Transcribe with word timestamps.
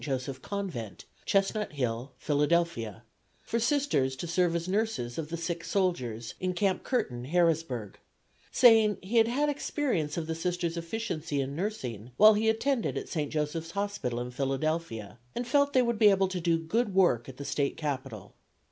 Joseph 0.03 0.41
Convent, 0.41 1.05
Chestnut 1.25 1.73
Hill, 1.73 2.13
Philadelphia, 2.17 3.03
for 3.43 3.59
Sisters 3.59 4.15
to 4.15 4.25
serve 4.25 4.55
as 4.55 4.67
nurses 4.67 5.19
of 5.19 5.29
the 5.29 5.37
sick 5.37 5.63
soldiers 5.63 6.33
in 6.39 6.53
Camp 6.53 6.81
Curtin, 6.83 7.25
Harrisburg, 7.25 7.99
saying 8.51 8.97
he 9.03 9.17
had 9.17 9.27
had 9.27 9.47
experience 9.47 10.17
of 10.17 10.25
the 10.25 10.33
Sisters' 10.33 10.75
efficiency 10.75 11.39
in 11.39 11.55
nursing 11.55 12.09
while 12.17 12.33
he 12.33 12.49
attended 12.49 12.97
at 12.97 13.09
St. 13.09 13.31
Joseph's 13.31 13.69
Hospital 13.77 14.19
in 14.19 14.31
Philadelphia, 14.31 15.19
and 15.35 15.45
felt 15.47 15.73
they 15.73 15.83
would 15.83 15.99
be 15.99 16.09
able 16.09 16.29
to 16.29 16.41
do 16.41 16.57
good 16.57 16.95
work 16.95 17.29
at 17.29 17.37
the 17.37 17.45
State 17.45 17.77
Capital. 17.77 18.33